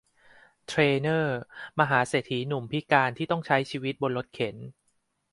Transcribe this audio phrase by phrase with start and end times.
[0.67, 1.37] เทรย์เนอร์
[1.79, 4.55] มหาเศรษฐีหนุ่มพิการที่ต้องใช้ชีวิตบนรถเข็น